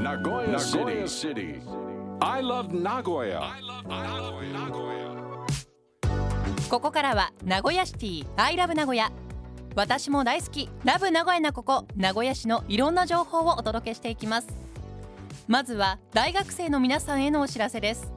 [0.00, 0.58] Nagoya
[1.06, 1.60] City.
[2.22, 3.42] I love Nagoya.
[6.70, 9.12] ここからは名古屋シティ I love 名古屋
[9.74, 10.70] 私も大好き。
[10.84, 11.86] ラブ名古屋なここ。
[11.96, 14.48] 名古屋市のいろんな情報をお届けしていきます。
[15.46, 18.10] まずは大学生の皆さんへのお知らせです。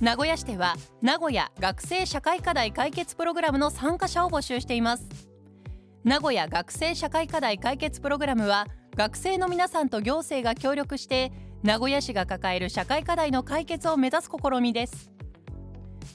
[0.00, 5.08] 名古屋市では名古屋学生社会課題解決プログラムの参加者を募集しています。
[6.04, 8.66] 名古屋学生社会課題解決プログラムは
[8.98, 11.30] 学生の皆さんと行政が協力して
[11.62, 15.12] 名古屋市が抱える社会課題の解決を目指す試みです。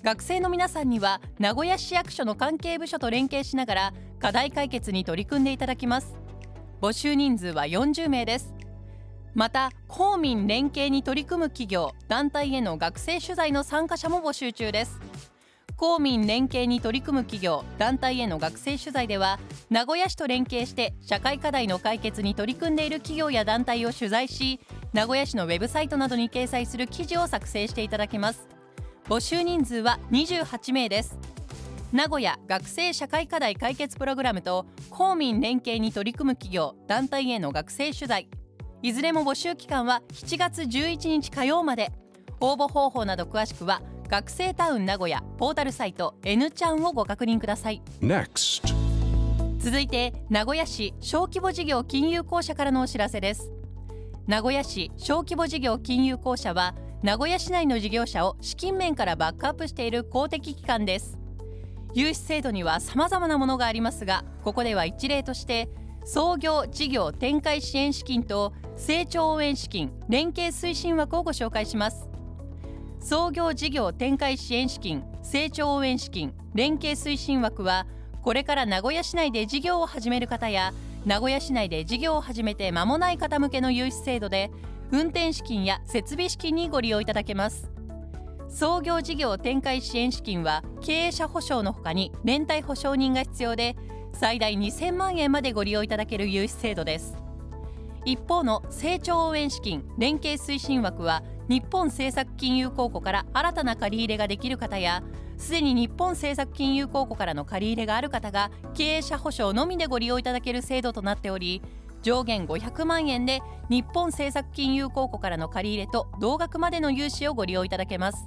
[0.04, 6.14] 学生の皆さんには名古屋市役所の関係部署と連携しながら課題解決に取り組んでいただきます。
[6.82, 8.54] 募集人数は40名です。
[9.34, 15.00] また公民連携に取り組む企業団体への学生取材の参加者も募集中です。
[15.78, 24.60] 公民連携に取り組む企業団体への学生取材では名古屋市と連携して社会課題の解決に取り組んでいる企業や団体を取材し
[24.94, 28.48] 名古屋市のウェブサイトなどに掲載する記事を作成していただきます。
[29.06, 31.18] 募集人数は28名です。
[31.92, 38.30] 名古屋学生社会課題解決プログラムと公民連携に取り組む企業団体への学生取材。
[38.82, 41.92] いずれも募集期間は7月11日火曜まで。
[42.40, 43.82] 応募方法など詳しくは
[44.14, 47.82] 学生タウン名古屋ポータルサイト N ちゃんをご確認ください。
[48.00, 48.62] Next.
[49.58, 53.52] 続いて名古屋市小規模事業金融公社からのお知らせです。
[54.28, 61.18] 名古屋市小規模事業金融公社は名古屋市内の事業者を資金面からバックアップしている公的機関です。
[61.96, 65.70] 融資制度には様々なものがありますがここでは一例として
[66.06, 72.13] 創業事業展開支援資金と成長応援資金連携推進枠をご紹介します
[73.04, 77.86] 創業事業展開支援資金成長応援資金連携推進枠は
[78.22, 80.74] これから名古屋市内で事業を始める方や
[81.06, 84.52] 名古屋市内で事業を始めて間もない方向けの融資制度で
[84.92, 87.70] 運転資金や設備資金にご利用いただけます。
[88.48, 93.76] 創業事業展開支援資金は経営者保証のほかに連帯保証人が必要で
[94.14, 97.23] 最大2000万円までご利用いただける融資制度です。
[98.06, 105.04] 一方の成長応援資金連携推進枠は日本政策金融公庫から新たな借り入れができる方や
[105.38, 111.62] すでに日本政策金融公庫からの借り入れがある方が経営者保証のみでご利用いただける制度となっており
[112.02, 118.26] 上限500万円で日本政策金融公庫からの借り入れと同額までの融資をご利用いただけます。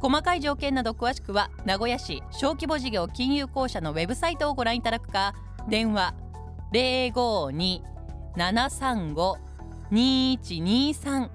[0.00, 5.34] 細かい条件など詳しくは名古屋市小規模事業金融公社のウェブサイトをご覧いただくか
[5.68, 6.14] 電話
[8.38, 11.28] 052-735-2123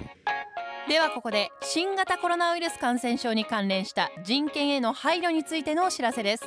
[0.89, 6.43] ではここで新型コロナウイルス感染症に関連した人権への配慮についてのお知らせです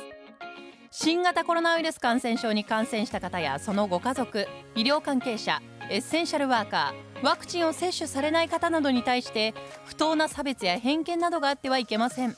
[0.97, 5.61] 新型コロナウイルス感染症に感染した方やそのご家族医療関係者
[5.91, 12.37] エッセンシャルワーカーワクチンを接種されない方などに対して不当な差別や偏見などがあってはいけません。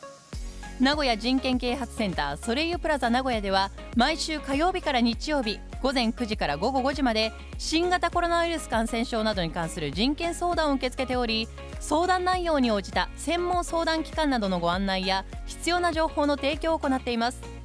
[0.80, 11.48] 名古屋人権啓発センターソレイユプラザ名古屋では毎週火曜日から日曜日午前9時から午後5時まで新型コロナウイルス感染症などに関する人権相談を受け付けており
[11.80, 17.57] 相談内容に応じた専門相談機関などのご案内や必要な情報の提供を行っています。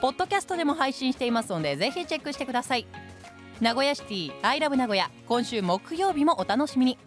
[0.00, 2.86] ポッドキャストでも配信していますのでぜひチェックしてください。
[3.60, 6.98] 名古屋シティアイラブ名古屋今週木曜日もお楽しみに。